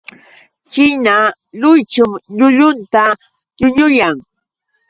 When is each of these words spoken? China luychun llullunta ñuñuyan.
China 0.71 1.15
luychun 1.61 2.11
llullunta 2.37 3.03
ñuñuyan. 3.59 4.15